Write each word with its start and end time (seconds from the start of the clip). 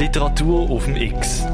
Literatur 0.00 0.70
auf 0.70 0.86
dem 0.86 0.96
X. 0.96 1.44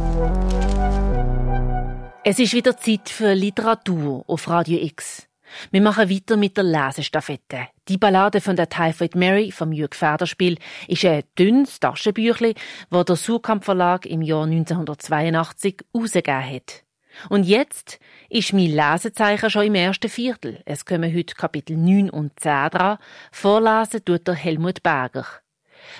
Es 2.23 2.39
ist 2.39 2.55
wieder 2.55 2.77
Zeit 2.77 3.09
für 3.09 3.35
Literatur 3.35 4.23
auf 4.29 4.49
Radio 4.49 4.79
X. 4.83 5.27
Wir 5.73 5.81
machen 5.81 6.09
weiter 6.09 6.37
mit 6.37 6.57
der 6.57 6.63
Lesestafette. 6.63 7.67
Die 7.89 7.99
Ballade 7.99 8.41
von 8.41 8.55
der 8.55 8.69
Typhoid 8.69 9.17
Mary 9.17 9.51
vom 9.51 9.73
Jürg 9.73 9.97
Federspiel 9.97 10.59
ist 10.87 11.05
ein 11.05 11.25
dünnes 11.37 11.81
Taschenbüchlein, 11.81 12.55
das 12.89 13.05
der 13.07 13.17
Surkamp 13.17 13.65
Verlag 13.65 14.07
im 14.07 14.23
Jahr 14.23 14.45
1982 14.45 15.79
herausgegeben 15.93 16.49
hat. 16.49 16.85
Und 17.29 17.47
jetzt 17.47 17.99
ist 18.29 18.53
mein 18.53 18.71
Lesezeichen 18.71 19.51
schon 19.51 19.67
im 19.67 19.75
ersten 19.75 20.09
Viertel. 20.09 20.63
Es 20.67 20.85
kommen 20.85 21.13
heute 21.13 21.35
Kapitel 21.35 21.77
9 21.77 22.11
und 22.11 22.39
10 22.39 22.71
dran. 22.71 22.99
Vorlesen 23.33 24.05
tut 24.05 24.29
der 24.29 24.35
Helmut 24.35 24.85
Berger. 24.85 25.27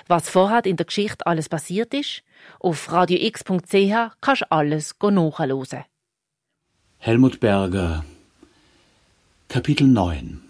Was 0.07 0.29
vorher 0.29 0.65
in 0.65 0.77
der 0.77 0.85
Geschichte 0.85 1.25
alles 1.25 1.49
passiert 1.49 1.93
ist, 1.93 2.23
auf 2.59 2.91
radiox.ch 2.91 4.15
kannst 4.21 4.41
du 4.41 4.51
alles 4.51 4.95
nachhören. 5.01 5.85
Helmut 6.99 7.39
Berger 7.39 8.03
Kapitel 9.49 9.87
9 9.87 10.41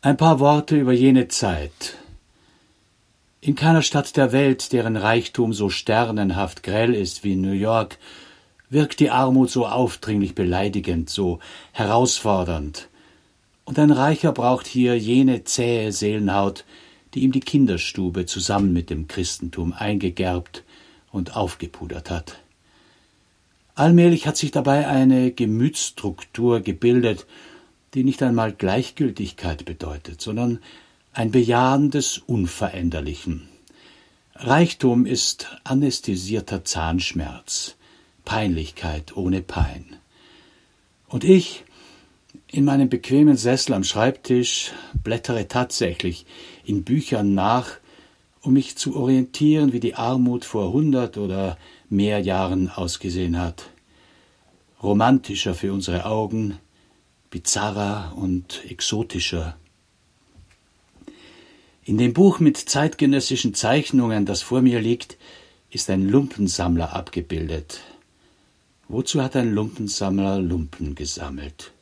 Ein 0.00 0.16
paar 0.16 0.40
Worte 0.40 0.76
über 0.76 0.92
jene 0.92 1.28
Zeit. 1.28 1.96
In 3.40 3.54
keiner 3.54 3.82
Stadt 3.82 4.16
der 4.16 4.32
Welt, 4.32 4.72
deren 4.72 4.96
Reichtum 4.96 5.52
so 5.52 5.70
sternenhaft 5.70 6.64
grell 6.64 6.94
ist 6.94 7.22
wie 7.22 7.36
New 7.36 7.52
York, 7.52 7.98
wirkt 8.68 8.98
die 8.98 9.10
Armut 9.10 9.50
so 9.50 9.66
aufdringlich 9.66 10.34
beleidigend, 10.34 11.10
so 11.10 11.38
herausfordernd. 11.72 12.88
Und 13.64 13.78
ein 13.78 13.90
Reicher 13.90 14.32
braucht 14.32 14.66
hier 14.66 14.98
jene 14.98 15.44
zähe 15.44 15.92
Seelenhaut, 15.92 16.64
die 17.16 17.22
ihm 17.22 17.32
die 17.32 17.40
Kinderstube 17.40 18.26
zusammen 18.26 18.74
mit 18.74 18.90
dem 18.90 19.08
Christentum 19.08 19.72
eingegerbt 19.72 20.64
und 21.10 21.34
aufgepudert 21.34 22.10
hat. 22.10 22.38
Allmählich 23.74 24.26
hat 24.26 24.36
sich 24.36 24.50
dabei 24.50 24.86
eine 24.86 25.32
Gemütsstruktur 25.32 26.60
gebildet, 26.60 27.26
die 27.94 28.04
nicht 28.04 28.22
einmal 28.22 28.52
Gleichgültigkeit 28.52 29.64
bedeutet, 29.64 30.20
sondern 30.20 30.60
ein 31.14 31.30
Bejahen 31.30 31.90
des 31.90 32.18
Unveränderlichen. 32.18 33.48
Reichtum 34.34 35.06
ist 35.06 35.56
anästhesierter 35.64 36.66
Zahnschmerz, 36.66 37.76
Peinlichkeit 38.26 39.16
ohne 39.16 39.40
Pein. 39.40 39.96
Und 41.08 41.24
ich, 41.24 41.64
in 42.56 42.64
meinem 42.64 42.88
bequemen 42.88 43.36
Sessel 43.36 43.74
am 43.74 43.84
Schreibtisch, 43.84 44.72
blättere 45.04 45.46
tatsächlich 45.46 46.24
in 46.64 46.84
Büchern 46.84 47.34
nach, 47.34 47.72
um 48.40 48.54
mich 48.54 48.76
zu 48.76 48.96
orientieren, 48.96 49.74
wie 49.74 49.80
die 49.80 49.94
Armut 49.94 50.46
vor 50.46 50.72
hundert 50.72 51.18
oder 51.18 51.58
mehr 51.90 52.18
Jahren 52.20 52.70
ausgesehen 52.70 53.38
hat. 53.38 53.68
Romantischer 54.82 55.54
für 55.54 55.70
unsere 55.70 56.06
Augen, 56.06 56.58
bizarrer 57.28 58.14
und 58.16 58.62
exotischer. 58.70 59.56
In 61.84 61.98
dem 61.98 62.14
Buch 62.14 62.40
mit 62.40 62.56
zeitgenössischen 62.56 63.52
Zeichnungen, 63.52 64.24
das 64.24 64.40
vor 64.40 64.62
mir 64.62 64.80
liegt, 64.80 65.18
ist 65.70 65.90
ein 65.90 66.08
Lumpensammler 66.08 66.94
abgebildet. 66.94 67.80
Wozu 68.88 69.22
hat 69.22 69.36
ein 69.36 69.52
Lumpensammler 69.52 70.38
Lumpen 70.38 70.94
gesammelt? 70.94 71.72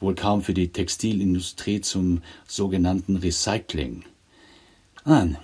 Wohl 0.00 0.14
kaum 0.14 0.42
für 0.42 0.54
die 0.54 0.72
Textilindustrie 0.72 1.82
zum 1.82 2.22
sogenannten 2.48 3.16
Recycling. 3.16 4.04
Nein, 5.04 5.36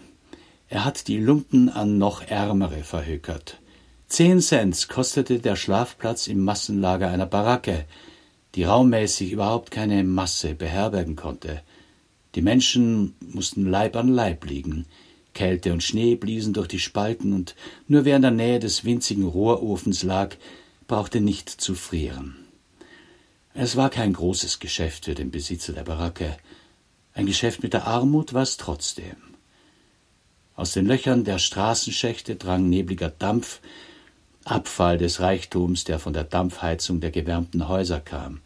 er 0.69 0.85
hat 0.85 1.07
die 1.09 1.19
Lumpen 1.19 1.69
an 1.69 1.99
noch 1.99 2.23
Ärmere 2.23 2.83
verhökert. 2.83 3.61
Zehn 4.09 4.41
Cent 4.41 4.89
kostete 4.89 5.39
der 5.39 5.57
Schlafplatz 5.57 6.27
im 6.27 6.43
Massenlager 6.43 7.09
einer 7.09 7.27
Baracke, 7.27 7.85
die 8.55 8.65
raummäßig 8.65 9.33
überhaupt 9.33 9.71
keine 9.71 10.03
Masse 10.05 10.55
beherbergen 10.55 11.17
konnte. 11.17 11.63
Die 12.35 12.43
Menschen 12.43 13.15
mussten 13.21 13.67
Leib 13.67 13.97
an 13.97 14.09
Leib 14.09 14.45
liegen, 14.45 14.87
Kälte 15.35 15.73
und 15.73 15.83
Schnee 15.83 16.15
bliesen 16.17 16.55
durch 16.55 16.69
die 16.69 16.79
Spalten, 16.79 17.33
und 17.33 17.55
nur 17.89 18.05
wer 18.05 18.17
in 18.17 18.23
der 18.23 18.31
Nähe 18.31 18.59
des 18.59 18.85
winzigen 18.85 19.25
Rohrofens 19.25 20.03
lag, 20.03 20.37
brauchte 20.89 21.21
nicht 21.21 21.51
zu 21.51 21.75
frieren. 21.75 22.46
Es 23.59 23.75
war 23.75 23.89
kein 23.89 24.13
großes 24.13 24.59
Geschäft 24.59 25.07
für 25.07 25.15
den 25.15 25.31
Besitzer 25.31 25.73
der 25.73 25.85
Baracke. 25.85 26.37
Ein 27.15 27.25
Geschäft 27.25 27.63
mit 27.63 27.73
der 27.73 27.87
Armut 27.87 28.35
war 28.35 28.43
es 28.43 28.59
trotzdem. 28.59 29.17
Aus 30.57 30.73
den 30.73 30.85
Löchern 30.85 31.25
der 31.25 31.39
Straßenschächte 31.39 32.37
drang 32.37 32.69
nebliger 32.69 33.09
Dampf, 33.09 33.61
Abfall 34.45 34.99
des 34.99 35.21
Reichtums, 35.21 35.85
der 35.85 35.99
von 35.99 36.13
der 36.13 36.25
Dampfheizung 36.25 37.01
der 37.01 37.11
gewärmten 37.11 37.67
Häuser 37.67 37.99
kam. 37.99 38.43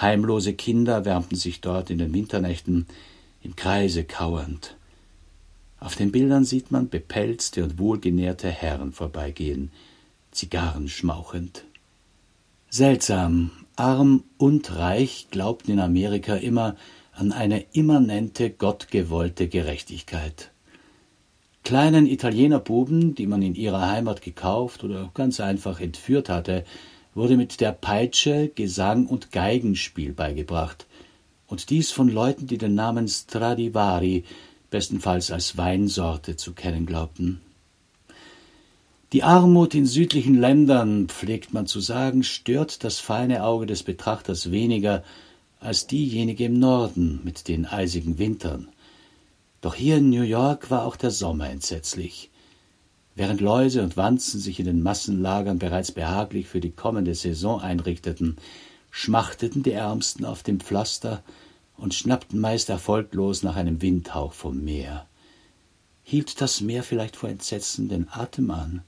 Heimlose 0.00 0.54
Kinder 0.54 1.04
wärmten 1.04 1.36
sich 1.36 1.60
dort 1.60 1.90
in 1.90 1.98
den 1.98 2.12
Winternächten 2.12 2.88
im 3.40 3.54
Kreise 3.54 4.02
kauernd. 4.02 4.76
Auf 5.78 5.94
den 5.94 6.10
Bildern 6.10 6.44
sieht 6.44 6.72
man 6.72 6.88
bepelzte 6.88 7.62
und 7.62 7.78
wohlgenährte 7.78 8.50
Herren 8.50 8.92
vorbeigehen, 8.92 9.70
Zigarren 10.32 10.88
schmauchend. 10.88 11.64
Seltsam, 12.68 13.52
arm 13.76 14.24
und 14.38 14.76
reich 14.76 15.28
glaubten 15.30 15.72
in 15.72 15.80
Amerika 15.80 16.34
immer 16.36 16.76
an 17.12 17.32
eine 17.32 17.64
immanente, 17.72 18.50
gottgewollte 18.50 19.48
Gerechtigkeit. 19.48 20.50
Kleinen 21.62 22.06
Italienerbuben, 22.06 23.14
die 23.14 23.26
man 23.26 23.40
in 23.42 23.54
ihrer 23.54 23.90
Heimat 23.90 24.20
gekauft 24.20 24.84
oder 24.84 25.10
ganz 25.14 25.40
einfach 25.40 25.80
entführt 25.80 26.28
hatte, 26.28 26.64
wurde 27.14 27.36
mit 27.36 27.60
der 27.60 27.72
Peitsche 27.72 28.48
Gesang 28.48 29.06
und 29.06 29.32
Geigenspiel 29.32 30.12
beigebracht, 30.12 30.86
und 31.46 31.70
dies 31.70 31.92
von 31.92 32.08
Leuten, 32.08 32.46
die 32.46 32.58
den 32.58 32.74
Namen 32.74 33.06
Stradivari 33.06 34.24
bestenfalls 34.70 35.30
als 35.30 35.56
Weinsorte 35.56 36.36
zu 36.36 36.52
kennen 36.52 36.84
glaubten. 36.84 37.40
Die 39.14 39.22
Armut 39.22 39.76
in 39.76 39.86
südlichen 39.86 40.34
Ländern, 40.34 41.06
pflegt 41.06 41.54
man 41.54 41.68
zu 41.68 41.78
sagen, 41.78 42.24
stört 42.24 42.82
das 42.82 42.98
feine 42.98 43.44
Auge 43.44 43.64
des 43.64 43.84
Betrachters 43.84 44.50
weniger 44.50 45.04
als 45.60 45.86
diejenige 45.86 46.46
im 46.46 46.58
Norden 46.58 47.20
mit 47.22 47.46
den 47.46 47.64
eisigen 47.64 48.18
Wintern. 48.18 48.66
Doch 49.60 49.76
hier 49.76 49.98
in 49.98 50.10
New 50.10 50.24
York 50.24 50.68
war 50.68 50.84
auch 50.84 50.96
der 50.96 51.12
Sommer 51.12 51.48
entsetzlich. 51.48 52.28
Während 53.14 53.40
Läuse 53.40 53.84
und 53.84 53.96
Wanzen 53.96 54.40
sich 54.40 54.58
in 54.58 54.66
den 54.66 54.82
Massenlagern 54.82 55.60
bereits 55.60 55.92
behaglich 55.92 56.48
für 56.48 56.60
die 56.60 56.72
kommende 56.72 57.14
Saison 57.14 57.60
einrichteten, 57.60 58.34
schmachteten 58.90 59.62
die 59.62 59.74
Ärmsten 59.74 60.24
auf 60.24 60.42
dem 60.42 60.58
Pflaster 60.58 61.22
und 61.76 61.94
schnappten 61.94 62.40
meist 62.40 62.68
erfolglos 62.68 63.44
nach 63.44 63.54
einem 63.54 63.80
Windhauch 63.80 64.32
vom 64.32 64.64
Meer. 64.64 65.06
Hielt 66.02 66.40
das 66.40 66.60
Meer 66.60 66.82
vielleicht 66.82 67.14
vor 67.14 67.28
Entsetzen 67.28 67.88
den 67.88 68.08
Atem 68.10 68.50
an? 68.50 68.82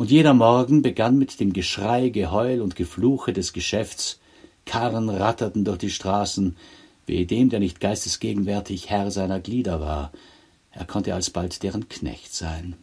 Und 0.00 0.10
jeder 0.10 0.32
Morgen 0.32 0.80
begann 0.80 1.18
mit 1.18 1.40
dem 1.40 1.52
Geschrei, 1.52 2.08
Geheul 2.08 2.62
und 2.62 2.74
Gefluche 2.74 3.34
des 3.34 3.52
Geschäfts. 3.52 4.18
Karren 4.64 5.10
ratterten 5.10 5.62
durch 5.66 5.76
die 5.76 5.90
Straßen, 5.90 6.56
wehe 7.04 7.26
dem, 7.26 7.50
der 7.50 7.60
nicht 7.60 7.80
geistesgegenwärtig 7.80 8.88
Herr 8.88 9.10
seiner 9.10 9.40
Glieder 9.40 9.78
war. 9.78 10.10
Er 10.70 10.86
konnte 10.86 11.12
alsbald 11.12 11.62
deren 11.62 11.90
Knecht 11.90 12.32
sein. 12.34 12.76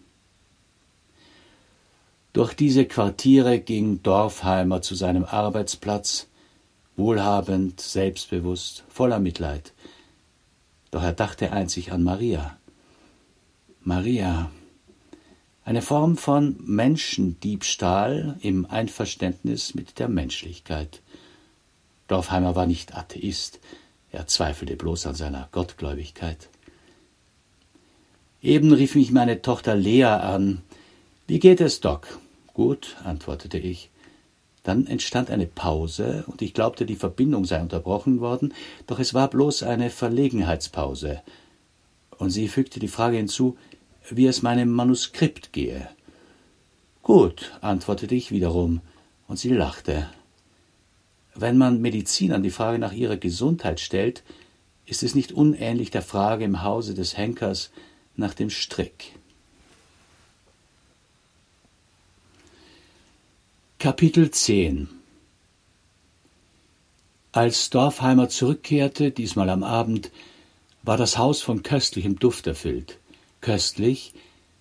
Durch 2.33 2.53
diese 2.53 2.85
Quartiere 2.85 3.57
ging 3.61 4.03
Dorfheimer 4.03 4.83
zu 4.83 4.93
seinem 4.93 5.25
Arbeitsplatz, 5.25 6.27
wohlhabend, 6.97 7.81
selbstbewusst, 7.81 8.83
voller 8.89 9.17
Mitleid. 9.17 9.73
Doch 10.91 11.01
er 11.01 11.13
dachte 11.13 11.51
einzig 11.51 11.91
an 11.91 12.03
Maria. 12.03 12.57
Maria, 13.81 14.51
eine 15.67 15.81
Form 15.81 16.15
von 16.15 16.55
Menschendiebstahl 16.65 18.37
im 18.39 18.65
Einverständnis 18.67 19.75
mit 19.75 19.99
der 19.99 20.07
Menschlichkeit. 20.07 21.01
Dorfheimer 22.07 22.55
war 22.55 22.65
nicht 22.65 22.95
Atheist, 22.95 23.59
er 24.13 24.27
zweifelte 24.27 24.77
bloß 24.77 25.07
an 25.07 25.15
seiner 25.15 25.49
Gottgläubigkeit. 25.51 26.47
Eben 28.41 28.71
rief 28.71 28.95
mich 28.95 29.11
meine 29.11 29.41
Tochter 29.41 29.75
Lea 29.75 30.05
an. 30.05 30.61
Wie 31.27 31.39
geht 31.39 31.59
es, 31.59 31.81
Doc? 31.81 32.17
Gut, 32.53 32.95
antwortete 33.03 33.57
ich. 33.57 33.89
Dann 34.63 34.87
entstand 34.87 35.29
eine 35.29 35.47
Pause, 35.47 36.23
und 36.27 36.41
ich 36.41 36.53
glaubte, 36.53 36.85
die 36.85 36.95
Verbindung 36.95 37.43
sei 37.43 37.59
unterbrochen 37.59 38.21
worden, 38.21 38.53
doch 38.85 38.99
es 38.99 39.13
war 39.13 39.29
bloß 39.29 39.63
eine 39.63 39.89
Verlegenheitspause. 39.89 41.21
Und 42.17 42.29
sie 42.29 42.47
fügte 42.47 42.79
die 42.79 42.87
Frage 42.87 43.17
hinzu, 43.17 43.57
wie 44.09 44.27
es 44.27 44.41
meinem 44.41 44.71
Manuskript 44.71 45.53
gehe. 45.53 45.89
Gut, 47.01 47.51
antwortete 47.61 48.15
ich 48.15 48.31
wiederum, 48.31 48.81
und 49.27 49.37
sie 49.39 49.49
lachte. 49.49 50.09
Wenn 51.35 51.57
man 51.57 51.81
Medizinern 51.81 52.43
die 52.43 52.49
Frage 52.49 52.79
nach 52.79 52.93
ihrer 52.93 53.17
Gesundheit 53.17 53.79
stellt, 53.79 54.23
ist 54.85 55.03
es 55.03 55.15
nicht 55.15 55.31
unähnlich 55.31 55.91
der 55.91 56.01
Frage 56.01 56.45
im 56.45 56.63
Hause 56.63 56.93
des 56.93 57.17
Henkers 57.17 57.71
nach 58.15 58.33
dem 58.33 58.49
Strick. 58.49 59.13
Kapitel 63.79 64.31
10 64.31 64.89
Als 67.31 67.69
Dorfheimer 67.69 68.29
zurückkehrte, 68.29 69.11
diesmal 69.11 69.49
am 69.49 69.63
Abend, 69.63 70.11
war 70.81 70.97
das 70.97 71.17
Haus 71.17 71.41
von 71.41 71.61
köstlichem 71.61 72.17
Duft 72.17 72.47
erfüllt. 72.47 72.97
Köstlich, 73.47 74.13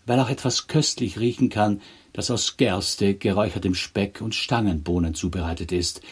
weil 0.07 0.21
auch 0.21 0.31
etwas 0.31 0.69
köstlich 0.69 1.19
riechen 1.19 1.49
kann, 1.49 1.81
das 2.13 2.31
aus 2.31 2.57
Gerste, 2.57 3.15
geräuchertem 3.15 3.75
Speck 3.75 4.21
und 4.21 4.35
Stangenbohnen 4.35 5.15
zubereitet 5.15 5.73
ist. 5.73 6.03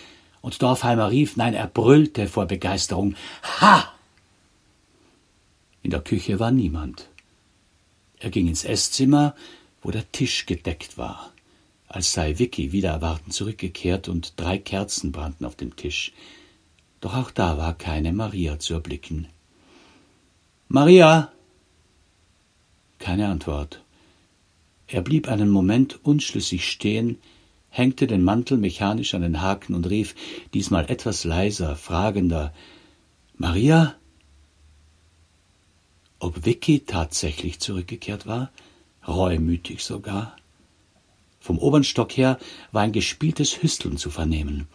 Und 0.40 0.60
Dorfheimer 0.60 1.10
rief, 1.10 1.36
nein, 1.36 1.54
er 1.54 1.68
brüllte 1.68 2.26
vor 2.26 2.46
Begeisterung, 2.46 3.14
Ha! 3.60 3.92
In 5.82 5.90
der 5.90 6.00
Küche 6.00 6.40
war 6.40 6.50
niemand. 6.50 7.08
Er 8.18 8.30
ging 8.30 8.48
ins 8.48 8.64
Esszimmer, 8.64 9.36
wo 9.82 9.90
der 9.90 10.10
Tisch 10.10 10.46
gedeckt 10.46 10.98
war 10.98 11.34
als 11.94 12.12
sei 12.12 12.38
Vicky 12.38 12.72
wieder 12.72 12.90
erwarten 12.90 13.30
zurückgekehrt 13.30 14.08
und 14.08 14.34
drei 14.36 14.58
Kerzen 14.58 15.12
brannten 15.12 15.44
auf 15.44 15.54
dem 15.54 15.76
Tisch. 15.76 16.12
Doch 17.00 17.14
auch 17.14 17.30
da 17.30 17.56
war 17.56 17.74
keine 17.78 18.12
Maria 18.12 18.58
zu 18.58 18.74
erblicken. 18.74 19.28
Maria! 20.66 21.33
Keine 22.98 23.28
Antwort. 23.28 23.82
Er 24.86 25.02
blieb 25.02 25.28
einen 25.28 25.50
Moment 25.50 26.04
unschlüssig 26.04 26.68
stehen, 26.68 27.18
hängte 27.70 28.06
den 28.06 28.22
Mantel 28.22 28.58
mechanisch 28.58 29.14
an 29.14 29.22
den 29.22 29.40
Haken 29.40 29.74
und 29.74 29.88
rief, 29.90 30.14
diesmal 30.52 30.90
etwas 30.90 31.24
leiser, 31.24 31.74
fragender 31.76 32.52
Maria? 33.36 33.96
Ob 36.20 36.46
Vicky 36.46 36.80
tatsächlich 36.80 37.58
zurückgekehrt 37.60 38.26
war, 38.26 38.50
reumütig 39.06 39.82
sogar? 39.82 40.36
Vom 41.40 41.58
oberen 41.58 41.84
Stock 41.84 42.16
her 42.16 42.38
war 42.72 42.82
ein 42.82 42.92
gespieltes 42.92 43.62
Hüsteln 43.62 43.96
zu 43.96 44.08
vernehmen. 44.08 44.68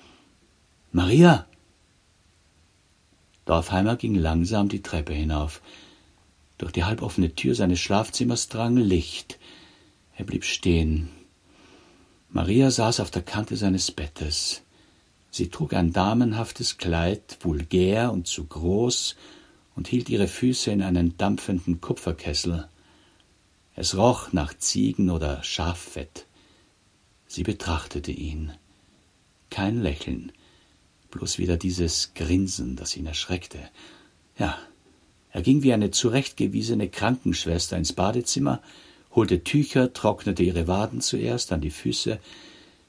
Maria! 0.91 1.47
Dorfheimer 3.45 3.95
ging 3.95 4.13
langsam 4.13 4.69
die 4.69 4.83
Treppe 4.83 5.13
hinauf. 5.13 5.61
Durch 6.59 6.73
die 6.73 6.83
halboffene 6.83 7.33
Tür 7.33 7.55
seines 7.55 7.79
Schlafzimmers 7.79 8.49
drang 8.49 8.75
Licht. 8.75 9.39
Er 10.15 10.25
blieb 10.25 10.43
stehen. 10.43 11.09
Maria 12.29 12.69
saß 12.69 12.99
auf 12.99 13.09
der 13.09 13.23
Kante 13.23 13.55
seines 13.55 13.91
Bettes. 13.91 14.61
Sie 15.31 15.49
trug 15.49 15.73
ein 15.73 15.93
damenhaftes 15.93 16.77
Kleid, 16.77 17.37
vulgär 17.39 18.11
und 18.11 18.27
zu 18.27 18.45
groß, 18.45 19.15
und 19.75 19.87
hielt 19.87 20.09
ihre 20.09 20.27
Füße 20.27 20.69
in 20.69 20.83
einen 20.83 21.17
dampfenden 21.17 21.79
Kupferkessel. 21.79 22.67
Es 23.75 23.95
roch 23.95 24.33
nach 24.33 24.53
Ziegen 24.53 25.09
oder 25.09 25.41
Schaffett. 25.43 26.25
Sie 27.25 27.43
betrachtete 27.43 28.11
ihn. 28.11 28.51
Kein 29.49 29.81
Lächeln, 29.81 30.33
bloß 31.09 31.37
wieder 31.37 31.55
dieses 31.55 32.13
Grinsen, 32.15 32.75
das 32.75 32.97
ihn 32.97 33.05
erschreckte. 33.05 33.59
Ja, 34.37 34.57
er 35.31 35.41
ging 35.41 35.63
wie 35.63 35.73
eine 35.73 35.91
zurechtgewiesene 35.91 36.89
Krankenschwester 36.89 37.77
ins 37.77 37.93
Badezimmer, 37.93 38.61
holte 39.13 39.43
Tücher, 39.43 39.93
trocknete 39.93 40.43
ihre 40.43 40.67
Waden 40.67 41.01
zuerst, 41.01 41.51
dann 41.51 41.61
die 41.61 41.71
Füße, 41.71 42.19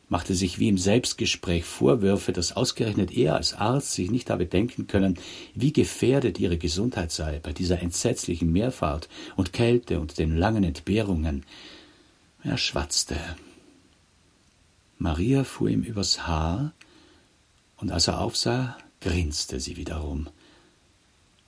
machte 0.09 0.35
sich 0.35 0.59
wie 0.59 0.69
im 0.69 0.79
Selbstgespräch 0.79 1.65
Vorwürfe, 1.65 2.33
dass 2.33 2.57
ausgerechnet 2.57 3.13
er 3.13 3.37
als 3.37 3.55
Arzt 3.55 3.93
sich 3.93 4.11
nicht 4.11 4.29
habe 4.29 4.45
denken 4.45 4.87
können, 4.87 5.19
wie 5.55 5.73
gefährdet 5.73 6.41
ihre 6.41 6.59
Gesundheit 6.59 7.13
sei 7.13 7.39
bei 7.39 7.53
dieser 7.53 7.81
entsetzlichen 7.81 8.51
Meerfahrt 8.51 9.09
und 9.37 9.53
Kälte 9.53 10.01
und 10.01 10.19
den 10.19 10.37
langen 10.37 10.65
Entbehrungen. 10.65 11.45
Er 12.43 12.59
schwatzte, 12.59 13.17
Maria 14.99 15.45
fuhr 15.45 15.69
ihm 15.69 15.83
übers 15.83 16.27
Haar, 16.27 16.73
und 17.77 17.91
als 17.91 18.09
er 18.09 18.21
aufsah, 18.21 18.77
grinste 19.01 19.61
sie 19.61 19.77
wiederum. 19.77 20.29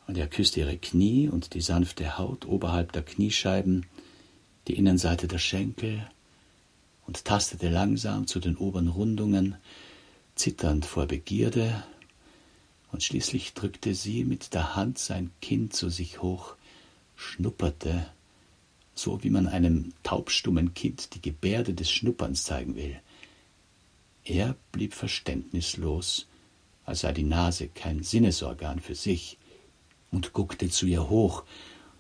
Und 0.07 0.19
er 0.19 0.27
küsste 0.27 0.61
ihre 0.61 0.77
Knie 0.77 1.29
und 1.29 1.55
die 1.55 1.61
sanfte 1.61 2.19
Haut 2.19 2.47
oberhalb 2.47 2.93
der 2.93 3.03
Kniescheiben, 3.03 3.87
die 4.69 4.75
Innenseite 4.75 5.29
der 5.29 5.39
Schenkel, 5.39 6.09
und 7.07 7.25
tastete 7.25 7.69
langsam 7.69 8.27
zu 8.27 8.41
den 8.41 8.57
oberen 8.57 8.89
Rundungen, 8.89 9.57
zitternd 10.35 10.87
vor 10.87 11.07
Begierde, 11.07 11.83
und 12.91 13.03
schließlich 13.03 13.55
drückte 13.55 13.95
sie 13.95 14.25
mit 14.25 14.53
der 14.55 14.77
Hand 14.77 14.99
sein 14.99 15.31
Kinn 15.41 15.71
zu 15.71 15.89
sich 15.89 16.21
hoch, 16.21 16.57
schnupperte, 17.17 18.07
so 18.95 19.23
wie 19.25 19.31
man 19.31 19.49
einem 19.49 19.95
taubstummen 20.03 20.75
Kind 20.75 21.15
die 21.15 21.23
Gebärde 21.23 21.73
des 21.73 21.91
Schnupperns 21.91 22.45
zeigen 22.45 22.77
will. 22.77 23.01
Er 24.25 24.57
blieb 24.73 24.93
verständnislos, 24.93 26.27
als 26.85 27.01
sei 27.01 27.13
die 27.13 27.25
Nase 27.25 27.69
kein 27.69 28.03
Sinnesorgan 28.03 28.81
für 28.81 28.95
sich, 28.95 29.39
und 30.13 30.33
guckte 30.33 30.71
zu 30.71 30.87
ihr 30.87 31.09
hoch, 31.11 31.43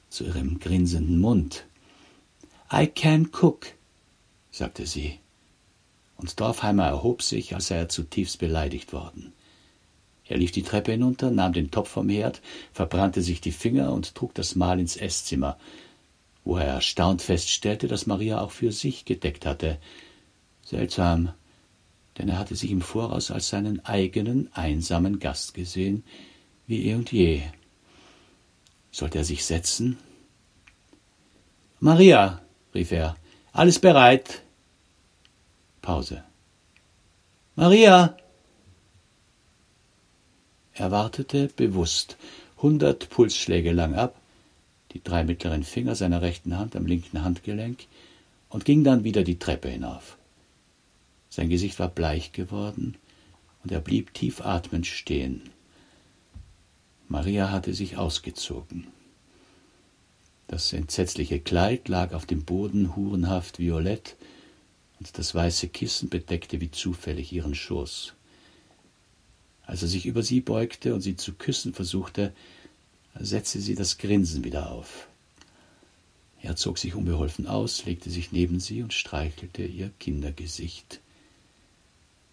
zu 0.08 0.24
ihrem 0.24 0.60
grinsenden 0.60 1.18
Mund. 1.18 1.66
I 2.72 2.86
can 2.86 3.28
cook, 3.32 3.66
sagte 4.50 4.86
sie, 4.86 5.18
und 6.16 6.38
Dorfheimer 6.38 6.84
erhob 6.84 7.22
sich, 7.22 7.54
als 7.54 7.66
sei 7.66 7.76
er 7.76 7.88
zutiefst 7.88 8.38
beleidigt 8.38 8.92
worden. 8.92 9.32
Er 10.24 10.38
lief 10.38 10.52
die 10.52 10.62
Treppe 10.62 10.92
hinunter, 10.92 11.30
nahm 11.30 11.52
den 11.52 11.70
Topf 11.70 11.90
vom 11.90 12.08
Herd, 12.08 12.40
verbrannte 12.72 13.22
sich 13.22 13.40
die 13.40 13.50
Finger 13.50 13.92
und 13.92 14.14
trug 14.14 14.32
das 14.34 14.54
Mahl 14.54 14.78
ins 14.78 14.96
Esszimmer, 14.96 15.58
wo 16.44 16.56
er 16.56 16.66
erstaunt 16.66 17.22
feststellte, 17.22 17.88
dass 17.88 18.06
Maria 18.06 18.40
auch 18.40 18.52
für 18.52 18.72
sich 18.72 19.04
gedeckt 19.04 19.44
hatte. 19.46 19.78
Seltsam, 20.64 21.32
denn 22.18 22.28
er 22.28 22.38
hatte 22.38 22.56
sich 22.56 22.70
im 22.70 22.82
Voraus 22.82 23.30
als 23.30 23.48
seinen 23.48 23.84
eigenen 23.84 24.52
einsamen 24.54 25.18
Gast 25.18 25.54
gesehen, 25.54 26.04
wie 26.66 26.86
eh 26.86 26.94
und 26.94 27.10
je. 27.10 27.42
Sollte 28.92 29.18
er 29.18 29.24
sich 29.24 29.44
setzen? 29.44 29.98
Maria, 31.80 32.40
rief 32.74 32.92
er, 32.92 33.16
alles 33.52 33.80
bereit. 33.80 34.42
Pause. 35.80 36.22
Maria! 37.56 38.16
Er 40.74 40.90
wartete 40.90 41.48
bewusst 41.48 42.16
hundert 42.58 43.10
Pulsschläge 43.10 43.72
lang 43.72 43.94
ab, 43.94 44.14
die 44.92 45.02
drei 45.02 45.24
mittleren 45.24 45.64
Finger 45.64 45.94
seiner 45.94 46.22
rechten 46.22 46.56
Hand 46.58 46.76
am 46.76 46.86
linken 46.86 47.24
Handgelenk, 47.24 47.86
und 48.48 48.64
ging 48.64 48.84
dann 48.84 49.04
wieder 49.04 49.24
die 49.24 49.38
Treppe 49.38 49.68
hinauf. 49.68 50.18
Sein 51.30 51.48
Gesicht 51.48 51.78
war 51.78 51.88
bleich 51.88 52.32
geworden, 52.32 52.96
und 53.64 53.72
er 53.72 53.80
blieb 53.80 54.12
tief 54.12 54.42
atmend 54.42 54.86
stehen. 54.86 55.50
Maria 57.12 57.50
hatte 57.50 57.74
sich 57.74 57.98
ausgezogen. 57.98 58.86
Das 60.46 60.72
entsetzliche 60.72 61.40
Kleid 61.40 61.88
lag 61.88 62.14
auf 62.14 62.24
dem 62.24 62.46
Boden 62.46 62.96
hurenhaft 62.96 63.58
violett, 63.58 64.16
und 64.98 65.18
das 65.18 65.34
weiße 65.34 65.68
Kissen 65.68 66.08
bedeckte 66.08 66.62
wie 66.62 66.70
zufällig 66.70 67.30
ihren 67.30 67.54
Schoß. 67.54 68.14
Als 69.66 69.82
er 69.82 69.88
sich 69.88 70.06
über 70.06 70.22
sie 70.22 70.40
beugte 70.40 70.94
und 70.94 71.02
sie 71.02 71.14
zu 71.14 71.34
küssen 71.34 71.74
versuchte, 71.74 72.32
setzte 73.20 73.60
sie 73.60 73.74
das 73.74 73.98
Grinsen 73.98 74.42
wieder 74.42 74.72
auf. 74.72 75.06
Er 76.40 76.56
zog 76.56 76.78
sich 76.78 76.94
unbeholfen 76.94 77.46
aus, 77.46 77.84
legte 77.84 78.08
sich 78.08 78.32
neben 78.32 78.58
sie 78.58 78.82
und 78.82 78.94
streichelte 78.94 79.66
ihr 79.66 79.90
Kindergesicht. 80.00 81.02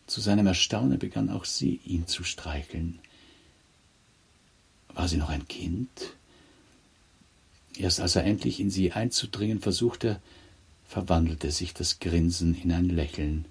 Zu 0.07 0.21
seinem 0.21 0.47
Erstaunen 0.47 0.99
begann 0.99 1.29
auch 1.29 1.43
sie, 1.43 1.81
ihn 1.85 2.07
zu 2.07 2.23
streicheln. 2.23 2.99
War 4.93 5.07
sie 5.07 5.17
noch 5.17 5.29
ein 5.29 5.47
Kind? 5.47 5.89
Erst 7.77 8.01
als 8.01 8.15
er 8.15 8.25
endlich 8.25 8.59
in 8.59 8.69
sie 8.69 8.91
einzudringen 8.91 9.59
versuchte, 9.59 10.19
verwandelte 10.85 11.51
sich 11.51 11.73
das 11.73 11.99
Grinsen 11.99 12.55
in 12.55 12.71
ein 12.71 12.89
Lächeln. 12.89 13.45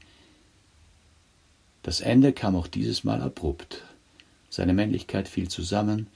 Das 1.83 2.01
Ende 2.01 2.33
kam 2.33 2.57
auch 2.57 2.67
dieses 2.67 3.05
Mal 3.05 3.23
abrupt. 3.23 3.85
Seine 4.51 4.75
Männlichkeit 4.75 5.29
fiel 5.29 5.49
zusammen, 5.49 6.09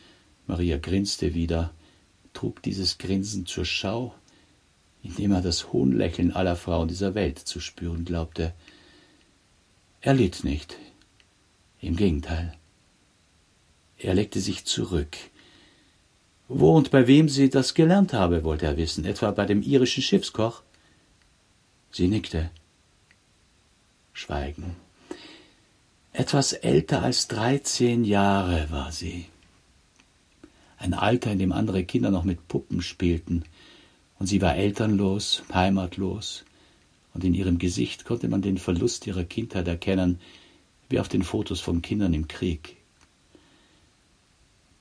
Maria 0.47 0.77
grinste 0.77 1.35
wieder, 1.35 1.73
trug 2.33 2.63
dieses 2.63 2.99
Grinsen 2.99 3.47
zur 3.47 3.65
Schau, 3.65 4.15
indem 5.03 5.33
er 5.33 5.41
das 5.41 5.73
Hohnlächeln 5.73 6.33
aller 6.33 6.57
Frauen 6.57 6.89
dieser 6.89 7.15
Welt 7.15 7.39
zu 7.39 7.61
spüren 7.61 8.05
glaubte. 8.05 8.53
Er 10.01 10.15
litt 10.15 10.45
nicht. 10.45 10.77
Im 11.81 11.97
Gegenteil. 11.97 12.55
Er 14.03 14.15
legte 14.15 14.41
sich 14.41 14.65
zurück. 14.65 15.17
Wo 16.49 16.77
und 16.77 16.91
bei 16.91 17.07
wem 17.07 17.29
sie 17.29 17.49
das 17.51 17.73
gelernt 17.75 18.13
habe, 18.13 18.43
wollte 18.43 18.67
er 18.67 18.77
wissen, 18.77 19.05
etwa 19.05 19.31
bei 19.31 19.47
dem 19.47 19.63
irischen 19.63 20.03
Schiffskoch. 20.03 20.63
Sie 21.93 22.09
nickte. 22.09 22.51
Schweigen. 24.13 24.75
Etwas 26.13 26.53
älter 26.53 27.03
als 27.03 27.29
dreizehn 27.29 28.05
Jahre 28.05 28.71
war 28.71 28.91
sie. 28.91 29.27
Ein 30.79 30.95
Alter, 30.95 31.31
in 31.31 31.39
dem 31.39 31.53
andere 31.53 31.85
Kinder 31.85 32.11
noch 32.11 32.25
mit 32.25 32.49
Puppen 32.49 32.83
spielten, 32.83 33.45
und 34.19 34.27
sie 34.27 34.43
war 34.43 34.57
elternlos, 34.57 35.45
heimatlos, 35.55 36.45
und 37.15 37.23
in 37.23 37.35
ihrem 37.35 37.59
Gesicht 37.59 38.05
konnte 38.05 38.29
man 38.29 38.43
den 38.43 38.59
Verlust 38.59 39.07
ihrer 39.07 39.25
Kindheit 39.25 39.69
erkennen, 39.69 40.21
wie 40.89 40.99
auf 40.99 41.09
den 41.09 41.23
Fotos 41.23 41.61
von 41.61 41.83
Kindern 41.83 42.15
im 42.15 42.27
Krieg. 42.27 42.82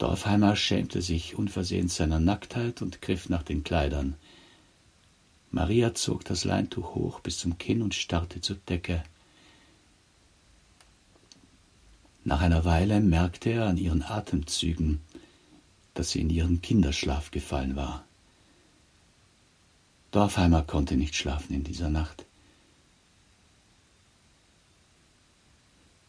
Dorfheimer 0.01 0.55
schämte 0.55 0.99
sich 0.99 1.35
unversehens 1.35 1.95
seiner 1.95 2.19
Nacktheit 2.19 2.81
und 2.81 3.03
griff 3.03 3.29
nach 3.29 3.43
den 3.43 3.63
Kleidern. 3.63 4.15
Maria 5.51 5.93
zog 5.93 6.25
das 6.25 6.43
Leintuch 6.43 6.95
hoch 6.95 7.19
bis 7.19 7.37
zum 7.37 7.59
Kinn 7.59 7.83
und 7.83 7.93
starrte 7.93 8.41
zur 8.41 8.55
Decke. 8.67 9.03
Nach 12.23 12.41
einer 12.41 12.65
Weile 12.65 12.99
merkte 12.99 13.51
er 13.51 13.67
an 13.67 13.77
ihren 13.77 14.01
Atemzügen, 14.01 15.01
dass 15.93 16.09
sie 16.09 16.21
in 16.21 16.31
ihren 16.31 16.63
Kinderschlaf 16.63 17.29
gefallen 17.29 17.75
war. 17.75 18.03
Dorfheimer 20.09 20.63
konnte 20.63 20.97
nicht 20.97 21.13
schlafen 21.13 21.53
in 21.53 21.63
dieser 21.63 21.89
Nacht. 21.89 22.25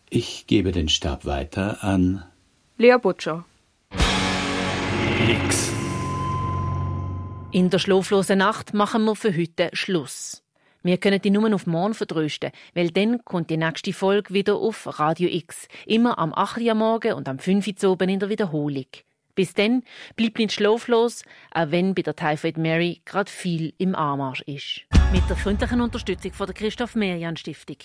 Ich 0.08 0.46
gebe 0.46 0.72
den 0.72 0.88
Stab 0.88 1.26
weiter 1.26 1.84
an 1.84 2.24
Lea 2.78 2.96
Butcher. 2.96 3.44
X. 5.28 5.72
In 7.50 7.70
der 7.70 7.78
schlaflosen 7.78 8.38
Nacht 8.38 8.74
machen 8.74 9.04
wir 9.04 9.14
für 9.14 9.36
heute 9.36 9.70
Schluss. 9.72 10.42
Wir 10.82 10.98
können 10.98 11.20
die 11.20 11.30
Nummern 11.30 11.54
auf 11.54 11.66
morgen 11.66 11.94
vertrösten, 11.94 12.50
weil 12.74 12.90
dann 12.90 13.24
kommt 13.24 13.50
die 13.50 13.56
nächste 13.56 13.92
Folge 13.92 14.34
wieder 14.34 14.56
auf 14.56 14.98
Radio 14.98 15.28
X. 15.30 15.68
Immer 15.86 16.18
am 16.18 16.32
8 16.34 16.60
Uhr 16.60 16.74
Morgen 16.74 17.12
und 17.12 17.28
am 17.28 17.38
5 17.38 17.68
Uhr 17.68 17.90
oben 17.90 18.08
in 18.08 18.18
der 18.18 18.30
Wiederholung. 18.30 18.86
Bis 19.34 19.54
dann 19.54 19.82
bleibt 20.16 20.38
nicht 20.38 20.52
schlaflos, 20.52 21.24
auch 21.52 21.70
wenn 21.70 21.94
bei 21.94 22.02
der 22.02 22.16
Typhoid 22.16 22.58
Mary 22.58 23.00
gerade 23.04 23.30
viel 23.30 23.72
im 23.78 23.94
Anmarsch 23.94 24.42
ist. 24.42 24.82
Mit 25.12 25.28
der 25.28 25.36
freundlichen 25.36 25.80
Unterstützung 25.80 26.32
von 26.32 26.46
der 26.46 26.54
Christoph 26.54 26.94
Merian 26.94 27.36
Stiftung. 27.36 27.78